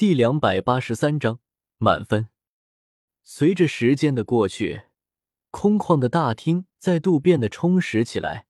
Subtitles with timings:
[0.00, 1.40] 第两百八十三章
[1.76, 2.30] 满分。
[3.22, 4.84] 随着时间的过去，
[5.50, 8.46] 空旷的大厅再度变得充实起来。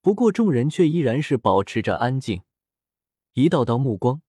[0.00, 2.42] 不过，众人却依然是保持着安静，
[3.32, 4.22] 一道道目光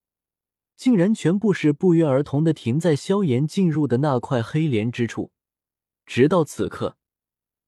[0.75, 5.31] 竟然全部是不约而同的停在萧炎进入的那块黑莲之处。
[6.07, 6.97] 直到此刻，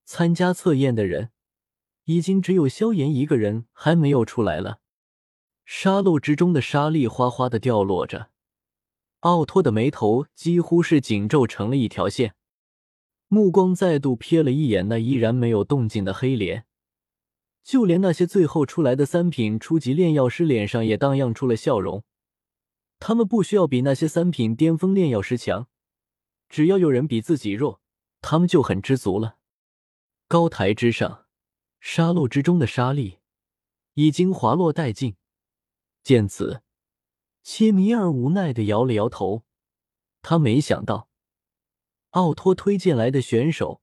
[0.04, 1.30] 参加测验的人
[2.06, 4.80] 已经只有萧炎一个人还没有出来了。
[5.64, 8.32] 沙漏之中的沙粒哗哗的掉落着，
[9.28, 12.34] 奥托的眉头几乎是紧皱成了一条线，
[13.28, 16.66] 目光再度瞥了一眼那依然没有动静的黑莲，
[17.62, 22.06] 就连那些最后出来的三品初级炼药师脸上也荡漾出了笑容。
[23.00, 25.68] 他们不需要比那些三品巅峰炼药师强，
[26.48, 27.82] 只要有人比自己弱。
[28.22, 29.36] 他们就很知足了。
[30.30, 31.26] 高台之上，
[31.82, 33.20] 沙漏之中的沙粒
[33.96, 35.18] 已经滑落殆尽。
[36.02, 36.62] 见此，
[37.50, 39.46] 切米尔无奈的摇了摇头。
[40.22, 41.08] 他没想到，
[42.10, 43.82] 奥托推荐来的选手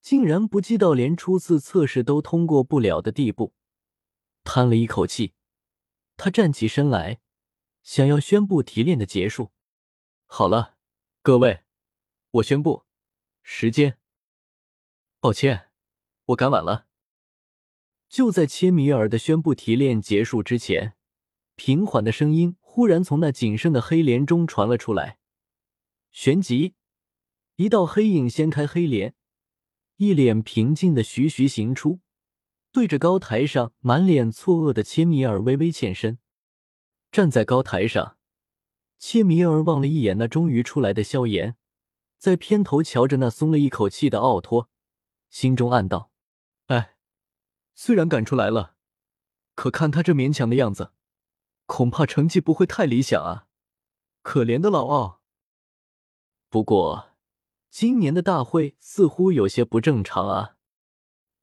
[0.00, 3.52] 竟然不济到连初次测试都通过不了的地步。
[4.42, 5.34] 叹了一口气，
[6.16, 7.20] 他站起身来，
[7.82, 9.52] 想要宣布提炼的结束。
[10.24, 10.78] 好了，
[11.20, 11.64] 各位，
[12.30, 12.86] 我宣布。
[13.42, 13.98] 时间，
[15.20, 15.68] 抱歉，
[16.24, 16.86] 我赶晚了。
[18.08, 20.96] 就在切米尔的宣布提炼结束之前，
[21.54, 25.18] 平缓的声音忽然从那仅剩的黑莲中传了出来。
[26.10, 26.74] 旋即，
[27.54, 29.14] 一道黑影掀开黑莲，
[29.98, 32.00] 一脸平静的徐徐行出，
[32.72, 36.18] 对着高台上满脸错愕的切米尔微微欠身。
[37.12, 38.16] 站在高台上，
[38.98, 41.54] 切米尔望了一眼那终于出来的萧炎。
[42.18, 44.68] 在偏头瞧着那松了一口气的奥托，
[45.30, 46.10] 心中暗道
[46.66, 46.96] ：“哎，
[47.76, 48.74] 虽然赶出来了，
[49.54, 50.90] 可看他这勉强的样子，
[51.66, 53.46] 恐怕成绩不会太理想啊！
[54.22, 55.20] 可怜的老奥。
[56.48, 57.10] 不过，
[57.70, 60.56] 今年的大会似乎有些不正常啊！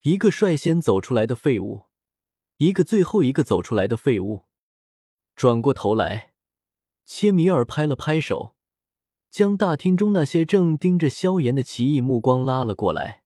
[0.01, 1.85] 一个率先走出来的废物，
[2.57, 4.45] 一个最后一个走出来的废物。”
[5.35, 6.33] 转过头来，
[7.05, 8.55] 切米尔拍了拍手。
[9.29, 13.23] 将大厅中那些正盯着萧炎的奇异目光拉了过来，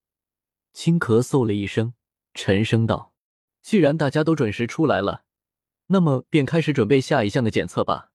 [0.72, 1.96] 轻咳嗽了一声，
[2.36, 3.12] 沉声道
[3.64, 5.25] ：“既然大家都准时出来了，
[5.88, 8.12] 那么便开始准备下一项的检测吧。”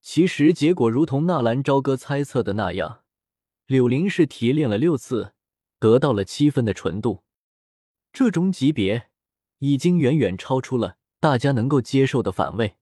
[0.00, 3.04] 其实结果如同纳兰朝歌猜测的那样，
[3.66, 5.34] 柳林是提炼了六次，
[5.78, 7.22] 得到了七分的纯度，
[8.12, 9.10] 这种级别
[9.58, 12.76] 已经远远超出了大家能够接受的范围。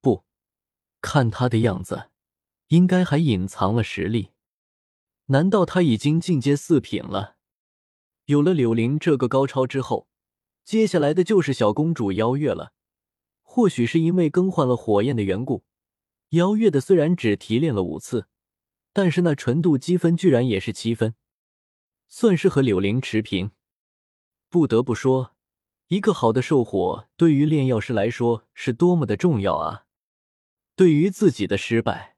[0.00, 0.24] 不，
[1.00, 2.10] 看他的样子。
[2.68, 4.30] 应该还隐藏了实力？
[5.26, 7.36] 难道他已经进阶四品了？
[8.24, 10.08] 有了柳灵这个高超之后，
[10.64, 12.72] 接下来的就是小公主邀月了。
[13.54, 15.62] 或许是因为更换了火焰的缘故，
[16.30, 18.26] 邀月的虽然只提炼了五次，
[18.92, 21.14] 但是那纯度积分居然也是七分，
[22.08, 23.52] 算是和柳灵持平。
[24.48, 25.36] 不得不说，
[25.86, 29.84] 一个好的兽火对于炼药师来说是多么的重要啊！
[30.74, 32.16] 对于自己的失败。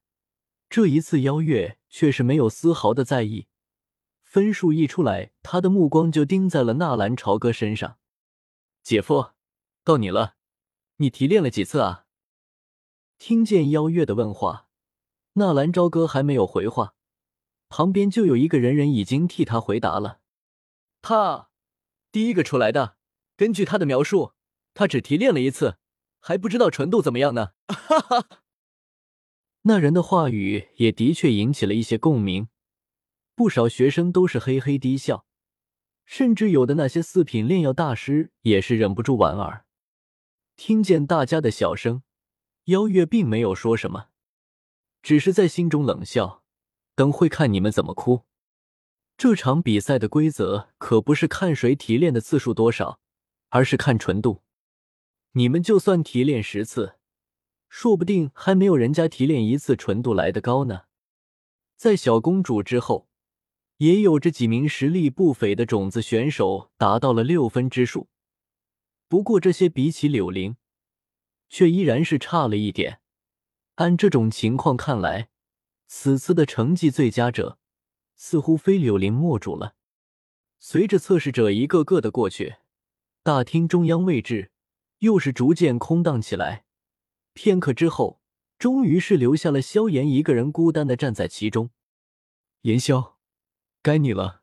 [0.71, 3.47] 这一次邀月却是没有丝毫的在意，
[4.23, 7.99] 分数一出来，他的目光就盯在了纳兰朝歌身上。
[8.83, 9.33] 姐夫，
[9.85, 10.36] 到你了，
[10.99, 12.07] 你提炼了几次啊？
[13.19, 14.69] 听见邀月的问话，
[15.35, 16.95] 纳兰朝歌还没有回话，
[17.69, 20.21] 旁边就有一个人人已经替他回答了。
[21.03, 21.51] 他
[22.11, 22.97] 第一个出来的，
[23.37, 24.33] 根据他的描述，
[24.73, 25.77] 他只提炼了一次，
[26.19, 27.51] 还不知道纯度怎么样呢。
[27.69, 28.41] 哈哈。
[29.63, 32.49] 那人的话语也的确引起了一些共鸣，
[33.35, 35.27] 不少学生都是嘿嘿低笑，
[36.07, 39.66] 甚至有的那些四品炼药大师也是忍不住莞尔。
[40.57, 42.03] 听见大家的笑声，
[42.65, 44.09] 邀月并没有说什么，
[45.03, 46.43] 只是在心中冷笑：
[46.95, 48.23] 等会看你们怎么哭。
[49.19, 53.01] 这场比赛的规则可不是看谁提炼的次数多少，
[53.51, 54.43] 而是看纯度。
[55.33, 56.95] 你们就算提炼十次。
[57.69, 60.83] 说不定还没有人家提炼一次纯度来的高呢。
[61.77, 63.09] 在小公主之后，
[63.79, 68.09] 也有着几名实力不菲的种子选手达到了六分之数。
[69.09, 70.57] 不过这些比起柳灵，
[71.49, 73.01] 却依然是差了一点。
[73.77, 75.29] 按这种情况看来，
[75.87, 77.59] 此次的成绩最佳者
[78.15, 79.75] 似乎非柳灵莫属了。
[80.59, 82.57] 随着测试者一个个的过去，
[83.23, 84.51] 大厅中央位置
[84.99, 86.65] 又是逐渐空荡起来。
[87.35, 88.21] 片刻之后，
[88.59, 91.71] 终于是留下了萧炎一个人孤单的站在其中。
[92.63, 93.19] 炎萧，
[93.83, 94.43] 该你了。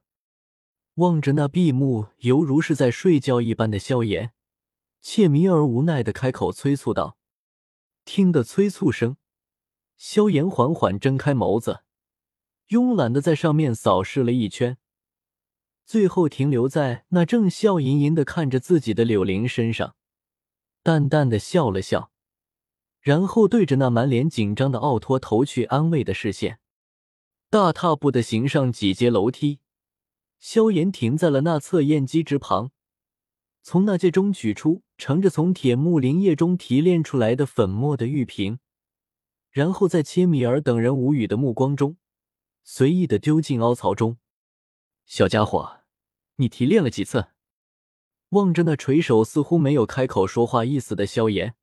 [0.96, 4.32] 望着那闭目犹如是在睡觉一般的萧炎，
[5.04, 7.18] 切米尔无奈的开口催促道。
[8.06, 9.18] 听得催促声，
[9.98, 11.84] 萧炎缓缓睁开眸子，
[12.70, 14.78] 慵懒的在上面扫视了一圈，
[15.86, 19.96] 最后停留在那正笑吟吟的看着自己的柳玲身上，
[20.82, 22.12] 淡淡的笑了笑，
[23.02, 26.60] 然后对着那满脸紧张的奥托投去安慰的视线，
[27.50, 29.60] 大踏步的行上几阶楼梯。
[30.40, 32.72] 萧炎停在了那测验机之旁，
[33.66, 38.60] 从那戒中取出盛着从铁木灵液中提炼出来的粉末的玉瓶，
[39.50, 41.96] 然后在切米尔等人无语的目光中，
[42.66, 44.18] 随意的丢进凹槽中。
[45.06, 45.80] 小家伙，
[46.36, 47.30] 你提炼了几次？
[48.30, 51.56] 望着那垂手似乎没有开口说话意思的萧炎，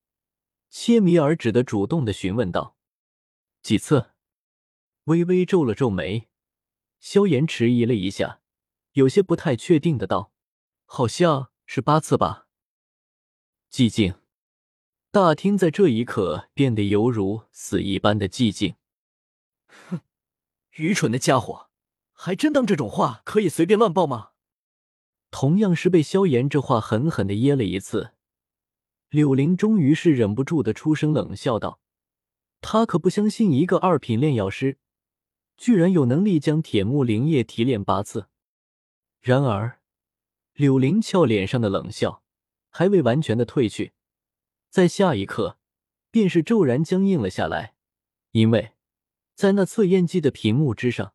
[0.70, 2.76] 切米尔只得主动的询问道
[3.60, 4.12] ：“几次？”
[5.04, 6.28] 微微皱了皱眉，
[6.98, 8.40] 萧炎迟疑了一下。
[8.92, 10.32] 有些不太确定的道
[10.86, 12.48] ：“好像是八次吧。”
[13.70, 14.16] 寂静，
[15.12, 18.74] 大厅在这一刻变得犹如死一般的寂静。
[19.68, 20.00] 哼，
[20.72, 21.70] 愚蠢的家伙，
[22.10, 24.30] 还真当这种话可以随便乱报吗？
[25.30, 28.14] 同样是被萧炎这话狠狠的噎了一次，
[29.08, 31.78] 柳林终于是忍不住的出声冷笑道
[32.60, 34.78] ：“他可不相信一个二品炼药师，
[35.56, 38.26] 居然有能力将铁木灵液提炼八次。”
[39.22, 39.79] 然而，
[40.60, 42.22] 柳灵俏脸上的冷笑
[42.68, 43.94] 还未完全的褪去，
[44.68, 45.58] 在下一刻，
[46.10, 47.74] 便是骤然僵硬了下来，
[48.32, 48.72] 因为
[49.34, 51.14] 在那测验机的屏幕之上，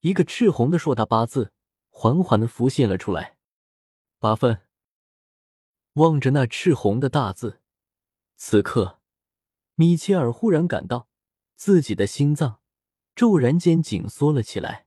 [0.00, 1.54] 一个赤红的硕大八字
[1.88, 3.38] 缓缓的浮现了出来。
[4.18, 4.60] 八分。
[5.94, 7.62] 望着那赤红的大字，
[8.36, 9.00] 此刻，
[9.74, 11.08] 米切尔忽然感到
[11.56, 12.60] 自己的心脏
[13.16, 14.86] 骤然间紧缩了起来。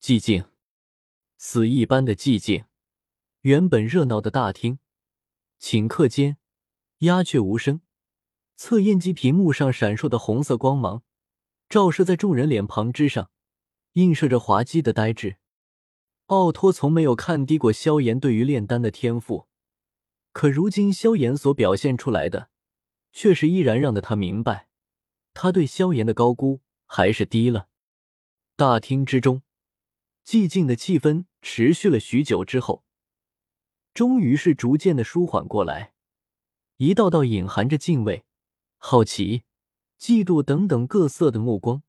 [0.00, 0.46] 寂静。
[1.36, 2.64] 死一般的寂静，
[3.42, 4.80] 原本热闹的大厅，
[5.58, 6.36] 顷刻间
[6.98, 7.80] 鸦雀无声。
[8.54, 11.02] 测验机屏幕上闪烁的红色光芒，
[11.66, 13.30] 照射在众人脸庞之上，
[13.92, 15.38] 映射着滑稽的呆滞。
[16.26, 19.46] 奥托从没有看低过萧炎对于炼丹的天赋，
[20.32, 22.50] 可如今萧炎所表现出来的，
[23.10, 24.68] 却是依然让得他明白，
[25.32, 27.68] 他对萧炎的高估还是低了。
[28.54, 29.42] 大厅之中。
[30.22, 32.84] 寂静的气氛持续了许久之后，
[33.92, 35.92] 终于是逐渐的舒缓过来。
[36.76, 38.24] 一道道隐含着敬畏、
[38.78, 39.42] 好奇、
[39.98, 41.82] 嫉妒等等各色的目光，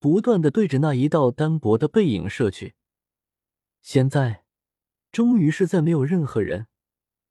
[0.00, 2.74] 不断的对着那一道单薄的背影射去。
[3.80, 4.44] 现在，
[5.12, 6.66] 终于是再没有任何人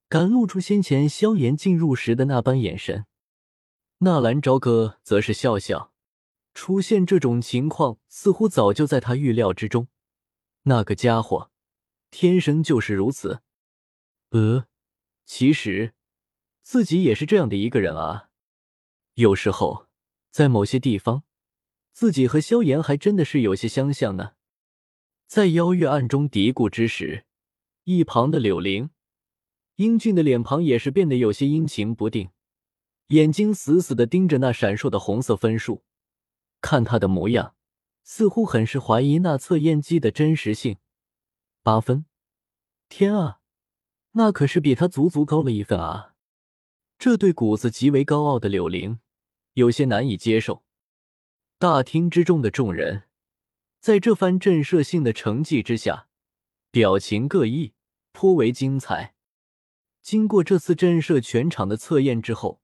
[0.08, 3.04] 敢露出先前萧炎进入时的那般眼神。
[3.98, 5.92] 纳兰朝歌则是笑笑，
[6.54, 9.88] 出现这种情况，似乎早就在他预料之中。
[10.62, 11.50] 那个家伙，
[12.10, 13.42] 天生就是如此。
[14.32, 14.66] 呃，
[15.26, 15.92] 其实
[16.62, 18.30] 自己也是这样的一个人啊。
[19.14, 19.88] 有时候，
[20.30, 21.24] 在某些地方，
[21.92, 24.32] 自己和萧炎还真的是有些相像呢。
[25.26, 27.26] 在邀月暗中嘀咕之时，
[27.84, 28.88] 一旁的柳玲
[29.76, 32.30] 英俊的脸庞也是变得有些阴晴不定，
[33.08, 35.84] 眼睛死死的盯着那闪烁的红色分数，
[36.62, 37.54] 看他的模样。
[38.02, 40.78] 似乎很是怀疑那测验机的真实性。
[41.62, 42.06] 八分，
[42.88, 43.41] 天啊，
[44.12, 46.14] 那可是比他足足高了一分啊！
[46.98, 49.00] 这对骨子极为高傲的柳玲
[49.54, 50.62] 有些难以接受。
[51.58, 53.04] 大厅之中的众人
[53.80, 56.08] 在这番震慑性的成绩之下，
[56.70, 57.72] 表情各异，
[58.12, 59.14] 颇为精彩。
[60.02, 62.60] 经过这次震慑全场的测验之后，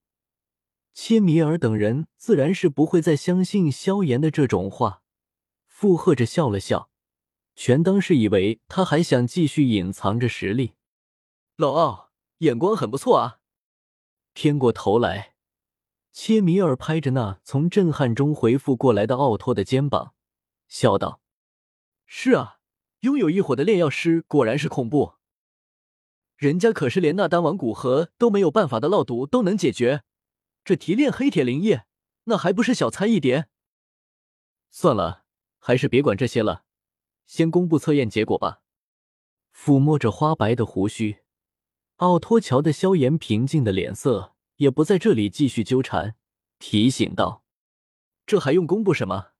[0.93, 5.01] 切米尔等人自然是不会再相信萧炎的这种话。
[5.67, 6.89] 附和着笑了笑，
[7.55, 10.73] 全当是以为他还想继续隐藏着实力。
[11.59, 13.41] 老奥，眼光很不错啊！
[14.31, 15.35] 偏过头来，
[16.13, 20.13] 切米尔拍着那从震撼中回复过来的奥托的肩膀，
[20.69, 21.19] 笑道
[22.07, 22.59] ：“是啊，
[23.01, 25.15] 拥有一伙的炼药师果然是恐怖。
[26.37, 30.03] 人家可是连那丹王古河都没有办法的烙毒都能解决，
[30.63, 31.83] 这提炼黑铁灵液，
[32.23, 33.49] 那还不是小菜一碟？
[34.69, 35.25] 算了。”
[35.59, 36.63] 还是别管这些了，
[37.25, 38.61] 先公布测验结果吧。
[39.53, 41.17] 抚摸着花白的胡须，
[41.99, 46.15] 奥托乔的萧炎平静的脸色也不在这里继续纠缠，
[46.57, 47.43] 提醒道
[48.25, 49.31] ：“这还用公布什么？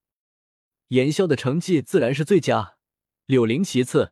[0.89, 2.75] 炎萧的成绩自然是最佳，
[3.25, 4.11] 柳林其次，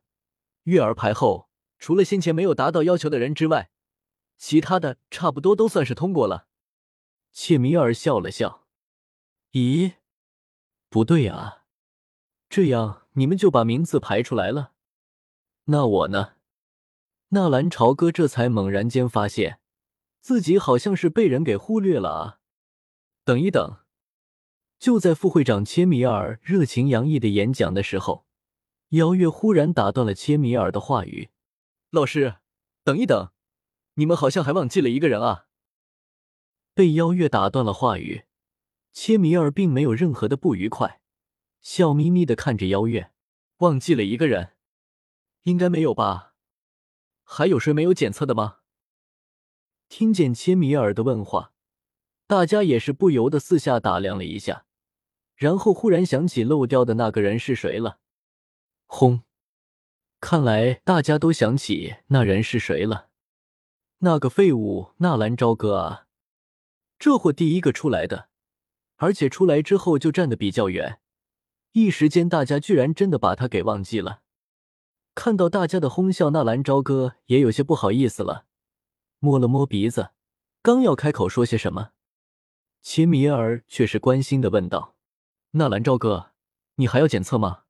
[0.64, 1.48] 月儿排后。
[1.78, 3.70] 除了先前没有达到要求的人之外，
[4.36, 6.48] 其他的差不多都算是通过了。”
[7.30, 8.66] 切米尔笑了笑
[9.52, 9.96] ：“咦，
[10.88, 11.64] 不对啊。”
[12.48, 14.72] 这样你们就把名字排出来了，
[15.64, 16.37] 那我呢？
[17.30, 19.60] 纳兰朝歌这才猛然间发现
[20.20, 22.38] 自己好像是被人给忽略了啊！
[23.24, 23.80] 等一等，
[24.78, 28.24] 就在副会长切米尔热情洋溢的演讲的时候，
[28.90, 31.28] 邀月忽然打断了切米尔的话语
[31.90, 32.36] ：“老师，
[32.82, 33.30] 等一等，
[33.94, 35.46] 你们好像还忘记了一个人啊！”
[36.72, 38.24] 被邀月打断了话语，
[38.92, 41.02] 切米尔并没有任何的不愉快，
[41.60, 43.12] 笑眯眯的看着邀月
[43.58, 44.54] ：“忘记了一个人？
[45.42, 46.34] 应该没有吧？
[47.30, 48.60] 还有谁没有检测的吗？”
[49.90, 51.52] 听见切米尔的问话，
[52.26, 54.64] 大家也是不由得四下打量了一下。
[55.36, 58.00] 然后忽然想起漏掉的那个人是谁了，
[58.86, 59.22] 轰！
[60.20, 63.10] 看来大家都想起那人是谁了，
[63.98, 66.06] 那个废物纳兰朝歌啊！
[66.98, 68.30] 这货第一个出来的，
[68.96, 71.00] 而且出来之后就站得比较远，
[71.70, 74.22] 一时间大家居然真的把他给忘记了。
[75.18, 78.44] 看到大家的哄笑，纳兰朝歌也有些不好意思了，
[79.18, 80.10] 摸了摸鼻子，
[80.62, 81.90] 刚要开口说些什么，
[82.82, 84.94] 秦米尔却是关心的问道。
[85.50, 86.30] 纳兰朝歌，
[86.76, 87.64] 你还要检测吗？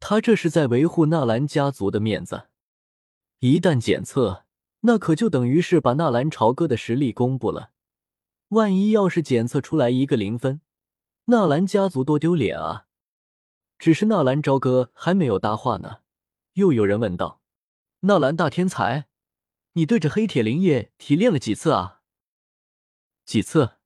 [0.00, 2.48] 他这是在维护纳兰家族的面子。
[3.38, 4.44] 一旦检测，
[4.80, 7.70] 那可就等于是把纳兰朝歌的实力公布了。
[8.48, 10.60] 万一要是检测出来一个零分，
[11.24, 12.84] 纳兰家族多丢脸啊！
[13.78, 16.00] 只是纳兰朝歌还没有搭话呢，
[16.58, 17.40] 又有人问道
[18.00, 19.06] ：“纳兰大天才，
[19.74, 22.02] 你对着黑铁灵液提炼了几次啊？
[23.24, 23.76] 几次？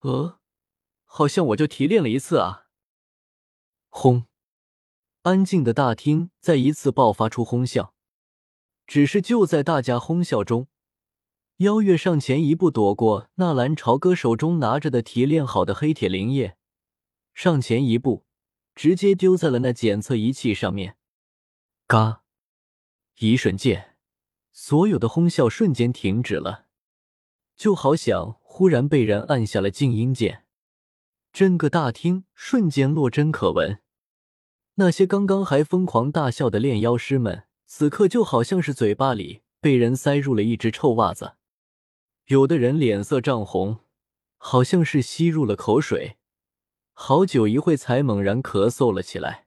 [0.00, 0.40] 呃。”
[1.08, 2.66] 好像我就提炼了一次啊！
[3.88, 4.26] 轰！
[5.22, 7.94] 安静的大厅再一次爆发出哄笑。
[8.86, 10.66] 只是就在大家哄笑中，
[11.58, 16.58] 邀月上前一步，躲过纳兰朝歌手中拿着的提炼好的黑铁灵液，
[17.32, 18.26] 上前一步，
[18.74, 20.95] 直接丢在了那检测仪器上面。
[21.88, 22.24] 嘎！
[23.18, 23.96] 一瞬间，
[24.50, 26.66] 所有的哄笑瞬间停止了，
[27.54, 30.46] 就好像忽然被人按下了静音键。
[31.32, 33.80] 整个大厅瞬间落针可闻，
[34.74, 41.34] 那些刚刚还疯狂大笑的炼妖师们，此刻就好像是嘴巴里被人塞入了一只臭袜子。
[42.24, 43.78] 有的人脸色涨红，
[44.38, 46.16] 好像是吸入了口水，
[46.92, 49.45] 好久一会才猛然咳嗽了起来。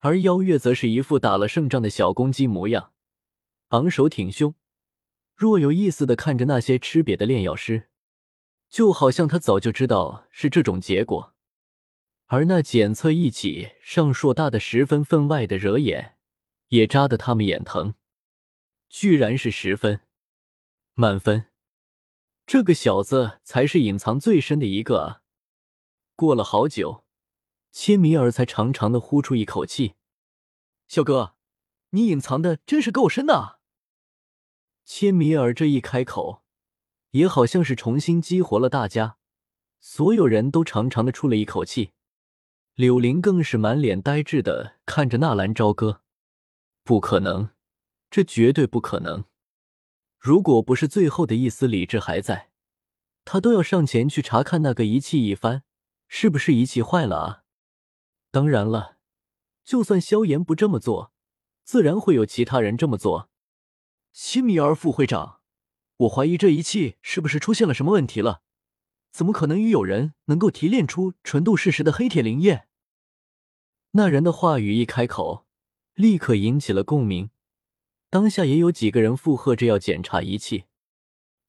[0.00, 2.92] 而邀月则是一副打了胜仗的小公鸡模样，
[3.68, 4.54] 昂首挺胸，
[5.34, 7.88] 若有意思的看着那些吃瘪的炼药师。
[8.68, 11.34] 就好像他早就知道是这种结果，
[12.26, 16.16] 而那检测一起上硕大的十分分外的惹眼，
[16.68, 17.94] 也扎得他们眼疼。
[18.88, 20.02] 居然是十分，
[20.94, 21.46] 满分，
[22.46, 25.22] 这个小子才是隐藏最深的一个啊！
[26.14, 27.04] 过了好久，
[27.72, 29.94] 切米尔才长长的呼出一口气
[30.88, 31.34] ：“小哥，
[31.90, 33.60] 你隐藏的真是够深的。”
[34.84, 36.42] 切米尔这一开口。
[37.12, 39.16] 也好像是重新激活了大家，
[39.80, 41.90] 所有人都长长的出了一口气。
[42.74, 46.02] 柳林更是满脸呆滞的看着纳兰朝歌，
[46.84, 47.50] 不可能，
[48.12, 49.24] 这绝对不可能！
[50.18, 52.50] 如果不是最后的一丝理智还在，
[53.24, 55.64] 他都要上前去查看那个仪器一番，
[56.06, 57.42] 是不是仪器坏了啊？
[58.30, 58.98] 当然了，
[59.64, 61.12] 就算萧炎不这么做，
[61.64, 63.28] 自然会有其他人这么做。
[64.12, 65.38] 西米尔副会长。
[65.98, 68.42] 我怀疑这仪器是不是出现了什么问题了？
[69.12, 72.66] 怎么可能与有人能够提炼出纯度适时的黑铁灵液？
[73.90, 75.44] 那人的话语一开口，
[75.92, 77.28] 立刻引起了共鸣。
[78.08, 80.64] 当下也有几个人附和着要检查仪器。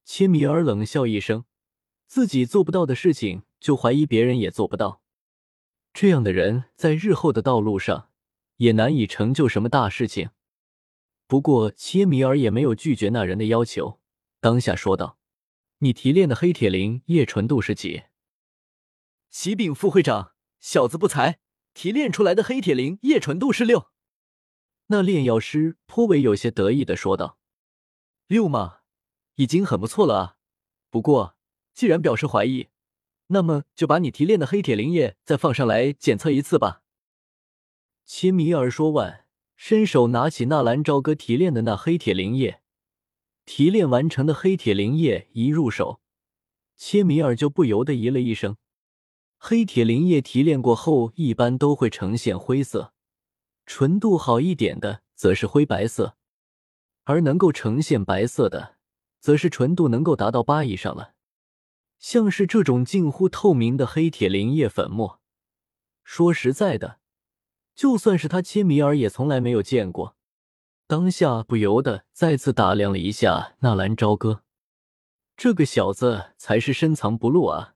[0.04, 1.46] 切米尔冷笑一声，
[2.08, 5.01] 自己做不到的事情，就怀疑别人也做不到。
[5.94, 8.10] 这样的人在日后的道路上
[8.58, 10.30] 也难以成就什么大事情。
[11.28, 14.00] 不过切米尔也没有拒绝那人的要求。
[14.40, 15.18] 当下说道
[15.80, 18.04] ：“你提炼的黑铁灵液纯度是几？”
[19.30, 21.40] 启禀副会长，小子不才，
[21.74, 23.88] 提炼出来的黑铁灵液纯度是六。
[24.88, 27.38] 那炼药师颇为有些得意的说道
[28.28, 28.80] ：“六吗？
[29.36, 30.38] 已经很不错了啊。
[30.90, 31.38] 不过
[31.74, 32.68] 既然表示怀疑，
[33.32, 36.84] 那么就把你提炼的黑铁灵液再放上来检测一次吧。”
[38.06, 42.62] 切米尔说完，伸手拿起纳兰朝歌提炼的那黑铁灵液。
[43.46, 46.00] 提炼完成的黑铁灵液一入手，
[46.78, 48.58] 切米尔就不由得咦了一声。
[49.38, 52.94] 黑铁灵液提炼过后，一般都会呈现灰色，
[53.66, 56.16] 纯度好一点的则是灰白色，
[57.06, 58.78] 而能够呈现白色的，
[59.20, 61.14] 则是纯度能够达到八以上了。
[62.02, 65.22] 像是这种近乎透明的黑铁灵液粉末，
[66.04, 67.00] 说实在的，
[67.76, 70.18] 就算是他切米尔也从来没有见过。
[70.88, 74.44] 当下不由得再次打量了一下纳兰朝歌，
[75.38, 77.76] 这个小子才是深藏不露啊！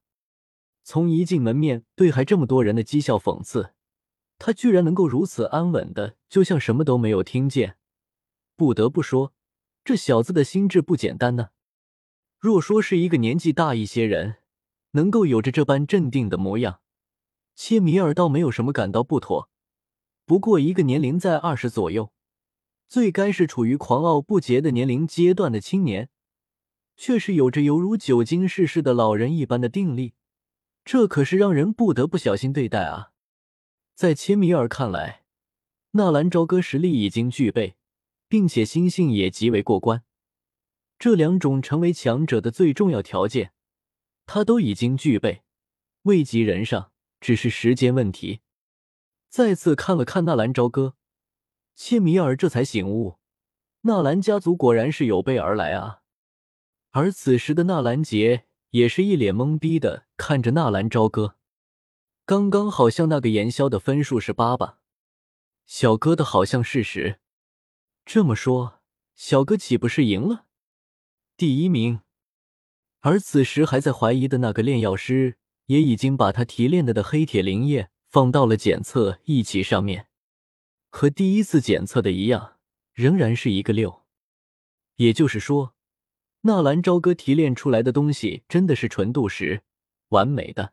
[0.83, 3.73] 从一进门面对还这么多人的讥笑讽刺，
[4.39, 7.77] 他居然能够如此安稳的，就像什么都没有听见。
[8.55, 9.33] 不得不说，
[9.83, 11.51] 这小子的心智不简单呢。
[12.45, 14.35] 若说是一个年纪大一些人，
[14.91, 16.79] 能够有着这般镇定的模样，
[17.55, 19.49] 切米尔倒没有什么感到不妥。
[20.27, 22.13] 不过，一个年龄在二十左右，
[22.87, 26.09] 最该是处于狂傲不洁的年龄阶段的青年，
[26.95, 30.13] 却是有着犹如久经世事的老人一般的定力，
[30.83, 33.09] 这可是让人不得不小心对待啊！
[33.95, 35.23] 在切米尔看来，
[35.93, 37.77] 纳兰朝歌实力已经具备，
[38.27, 40.03] 并且心性也极为过关，
[40.97, 43.51] 这两种成为强者的最重要条件，
[44.25, 45.43] 他都已经具备，
[46.03, 48.41] 位极人上，只是时间问题。
[49.29, 50.95] 再次看了看纳兰朝歌，
[51.75, 53.17] 切米尔这才醒悟，
[53.81, 56.01] 纳兰家族果然是有备而来啊！
[56.91, 61.35] 而此时的纳兰杰也是一脸懵逼的看着纳兰朝歌，
[62.25, 64.79] 刚刚好像那个炎霄的分数是八吧？
[65.65, 67.19] 小哥的好像是十，
[68.05, 68.79] 这么说，
[69.15, 70.44] 小哥岂不是赢了？
[71.37, 72.01] 第一名。
[73.01, 75.37] 而此时还在怀疑的那个炼药师，
[75.67, 77.89] 也已经把他提炼的的黑铁灵液。
[78.07, 80.07] 放到了检测仪器上面，
[80.89, 82.59] 和第一次检测的一样，
[82.93, 84.05] 仍然是一个六。
[84.95, 85.75] 也就是说，
[86.43, 89.63] 纳兰朝歌提炼出来的东西真的是纯度十，
[90.09, 90.71] 完美的。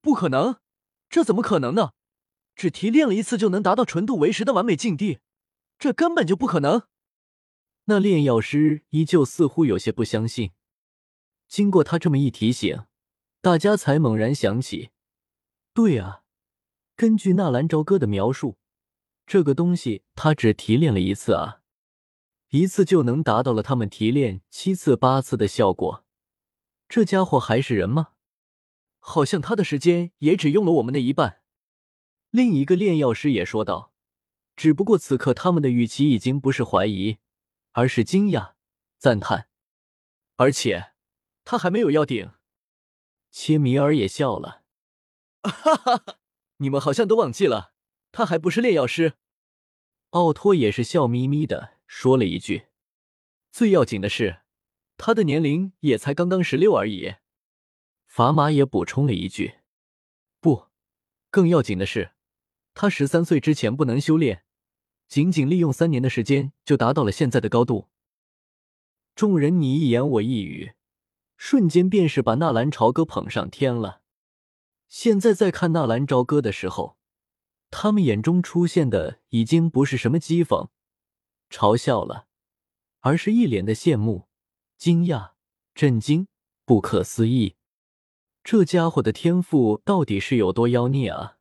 [0.00, 0.58] 不可能，
[1.10, 1.94] 这怎么可能呢？
[2.54, 5.18] 只提炼了一次就能达到纯度为十的完美境地，
[5.76, 6.82] 这根本就不可能。
[7.86, 10.52] 那炼药师依旧似乎有些不相信。
[11.46, 12.84] 经过他这么一提醒，
[13.40, 14.90] 大家才猛然想起，
[15.72, 16.22] 对啊。
[16.96, 18.56] 根据纳兰朝歌的描述，
[19.26, 21.60] 这个东西他只提炼了一次啊，
[22.50, 26.04] 一次就能达到了他们提炼七次八次的效果。
[26.88, 28.12] 这家伙还是人吗？
[28.98, 31.42] 好像他的时间也只用了我们的一半。
[32.30, 33.92] 另一个炼药师也说道。
[34.56, 37.18] 只不过此刻他们的语气已经不是怀疑，
[37.74, 38.54] 而是惊讶、
[38.98, 39.48] 赞叹。
[40.36, 40.94] 而且
[41.44, 42.32] 他还没有药顶。
[43.30, 44.62] 切米尔也笑了，
[45.42, 46.18] 哈哈哈。
[46.58, 47.74] 你们好像都忘记了，
[48.12, 49.14] 他还不是炼药师。
[50.10, 52.68] 奥托也是笑眯眯的说了一句
[53.50, 54.42] ：“最要紧的是，
[54.96, 57.16] 他的年龄也才刚刚十六而已。”
[58.06, 59.56] 法玛也补充了一句
[60.40, 60.68] ：“不，
[61.30, 62.12] 更要紧的是，
[62.72, 64.43] 他十三岁之前不能修炼，
[65.14, 67.86] 仅仅利用三年的时间就达到了现在的高度。”
[69.14, 70.72] 众人你一言我一语，
[71.36, 74.00] 瞬间便是把纳兰朝歌捧上天了。
[74.88, 76.96] 现在在看纳兰朝歌的时候，
[77.70, 80.66] 他们眼中出现的已经不是什么讥讽、
[81.48, 82.26] 嘲笑了，
[82.98, 84.26] 而是一脸的羡慕、
[84.76, 85.34] 惊讶、
[85.76, 86.26] 震惊、
[86.64, 87.54] 不可思议。
[88.42, 91.38] 这家伙的天赋到底是有多妖孽啊？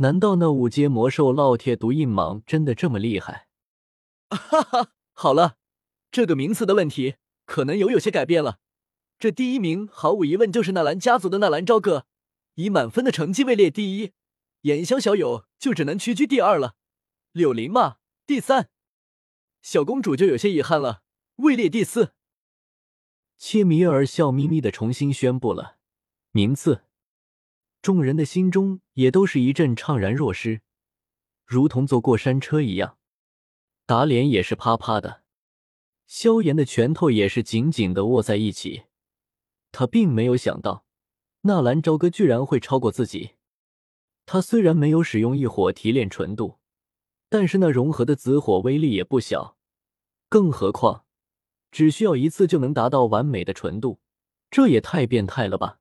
[0.00, 3.48] 难道那五阶魔兽烙铁毒印蟒真的这么厉害？
[4.30, 5.56] 哈哈，好了，
[6.10, 8.60] 这个名次的问题可能有有些改变了。
[9.18, 12.06] 这第一名毫无疑问就是纳兰家族的纳兰朝歌。
[12.54, 14.12] 以满分的成绩位列第一，
[14.62, 16.74] 炎香小友就只能屈居第二了。
[17.32, 18.68] 柳林嘛，第三，
[19.62, 21.02] 小公主就有些遗憾了，
[21.36, 22.12] 位列第四。
[23.38, 25.76] 切米尔笑眯眯的重新宣布了
[26.32, 26.84] 名次，
[27.82, 30.60] 众人的心中也都是一阵怅然若失，
[31.46, 32.98] 如同坐过山车一样。
[33.86, 35.22] 打脸也是啪啪的，
[36.06, 38.82] 萧炎的拳头也是紧紧的握在一起，
[39.72, 40.84] 他并没有想到。
[41.42, 43.30] 纳兰朝歌居然会超过自己。
[44.26, 46.58] 他虽然没有使用异火提炼纯度，
[47.30, 49.56] 但是那融合的紫火威力也不小。
[50.28, 51.06] 更何况，
[51.72, 54.00] 只需要一次就能达到完美的纯度，
[54.50, 55.79] 这也太变态了吧！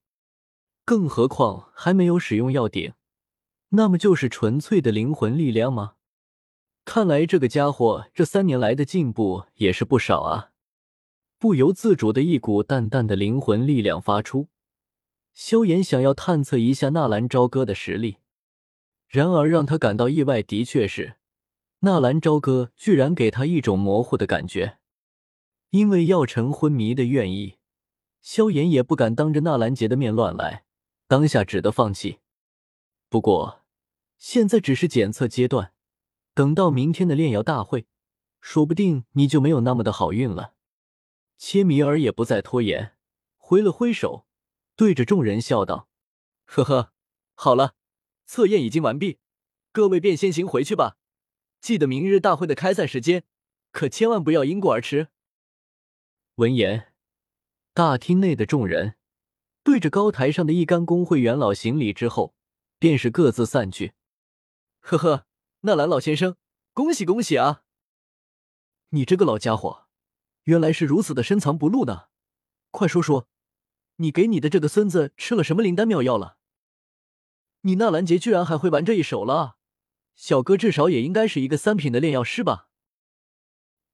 [0.89, 2.93] 更何况还没有使用药鼎，
[3.69, 5.93] 那么就是纯粹的灵魂力量吗？
[6.83, 10.49] 看来这个家伙这三年来的进步也是不少啊！
[11.37, 14.47] 不由自主的一股淡淡的灵魂力量发出。
[15.35, 18.17] 萧炎想要探测一下纳兰朝歌的实力，
[19.07, 21.17] 然而让他感到意外的确是，
[21.81, 24.79] 纳兰朝歌居然给他一种模糊的感觉。
[25.69, 27.57] 因为药尘昏迷的愿意，
[28.23, 30.63] 萧炎也不敢当着纳兰杰的面乱来，
[31.09, 32.19] 当下只得放弃。
[33.09, 33.65] 不过
[34.19, 35.73] 现在只是检测阶段，
[36.35, 37.87] 等到明天的炼药大会，
[38.39, 40.53] 说不定你就没有那么的好运了。
[41.35, 42.95] 切米尔也不再拖延，
[43.37, 44.27] 挥了挥手。
[44.75, 45.89] 对着众人笑道
[46.45, 46.93] ：“呵呵，
[47.33, 47.73] 好了，
[48.27, 49.17] 测验已经完毕，
[49.71, 50.97] 各位便先行回去吧。
[51.59, 53.23] 记得明日大会的开赛时间，
[53.71, 55.07] 可千万不要因故而迟。”
[56.35, 56.93] 闻言，
[57.73, 58.95] 大厅内的众人
[59.63, 62.33] 对着高台上的一干工会元老行礼之后，
[62.79, 63.93] 便是各自散去。
[64.79, 65.25] 呵呵，
[65.61, 66.37] 纳兰老先生，
[66.73, 67.63] 恭喜恭喜啊！
[68.89, 69.87] 你这个老家伙，
[70.45, 72.07] 原来是如此的深藏不露呢！
[72.71, 73.27] 快说说，
[73.97, 76.37] 你给你的这个孙子吃了什么灵丹妙药了？
[77.61, 79.57] 你纳兰杰居然还会玩这一手了？
[80.15, 82.69] 小哥至少也应该是一个三品的炼药师吧？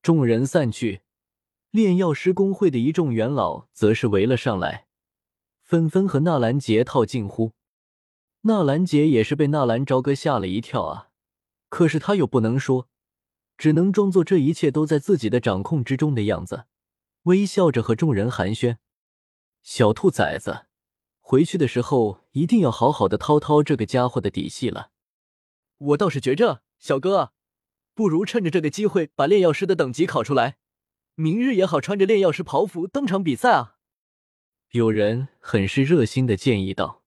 [0.01, 1.01] 众人散去，
[1.71, 4.88] 炼药师工会的一众元老则是围了上来，
[5.65, 7.54] 纷纷和纳兰杰套近乎。
[8.41, 11.10] 纳兰杰也是被纳兰朝歌吓了一跳啊，
[11.69, 12.88] 可是他又不能说，
[13.58, 16.65] 只能装作这一切都在自己的掌控之中的样子，
[17.23, 18.78] 微笑着和众人寒暄。
[19.63, 20.67] 小兔崽子，
[21.19, 24.91] 回去的时候一定要好好的掏掏这个家伙的底细了。
[25.80, 27.34] 我倒是觉着，小哥，
[27.95, 30.58] 不如趁着这个机会把炼药师的等级考出来，
[31.15, 33.75] 明日也好穿着炼药师袍服登场比赛啊！
[34.78, 37.02] 有人很是热心的建议道。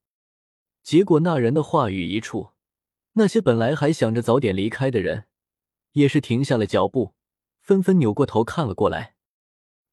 [0.82, 2.52] 结果那人的话语一出，
[3.12, 5.26] 那些本来还想着早点离开的人，
[5.92, 7.12] 也是停下了脚步，
[7.60, 9.16] 纷纷扭过头看了过来。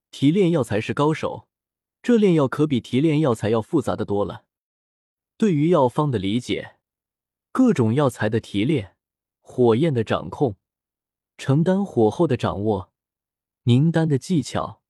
[0.09, 1.49] 提炼药材是高手，
[2.01, 4.45] 这炼药可比提炼药材要复杂的多了。
[5.35, 6.77] 对于药方的理解，
[7.51, 8.95] 各种药材的提炼、
[9.41, 10.55] 火焰的掌控、
[11.37, 12.93] 承担火候的掌握、
[13.63, 14.81] 凝丹的技巧、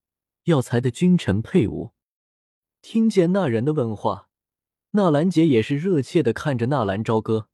[0.43, 1.94] 药材的君臣配伍，
[2.87, 4.27] 听见那人的问话。
[4.91, 7.47] 纳兰姐也是热切的看着纳兰朝歌，